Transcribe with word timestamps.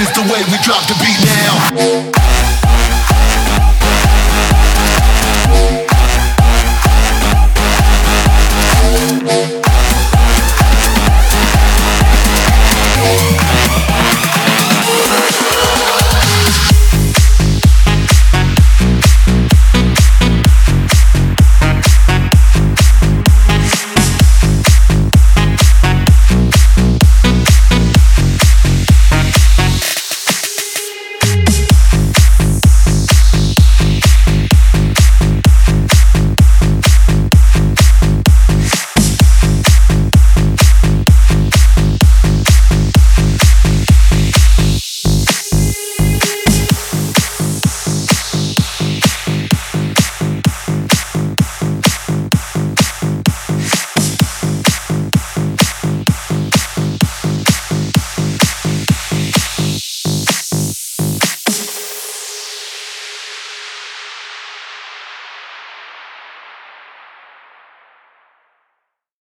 is 0.00 0.10
the 0.12 0.22
way 0.32 0.40
we 0.50 0.56
drop 0.64 0.82
the 0.86 0.94
beat 0.94 1.20
now. 1.26 2.19